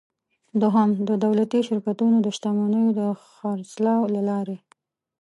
[0.61, 4.57] دوهم: د دولتي شرکتونو د شتمنیو د خرڅلاو له لارې.